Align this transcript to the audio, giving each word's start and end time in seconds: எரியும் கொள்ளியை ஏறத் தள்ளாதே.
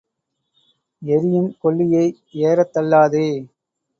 எரியும் 1.01 1.51
கொள்ளியை 1.61 2.05
ஏறத் 2.41 2.73
தள்ளாதே. 2.73 3.27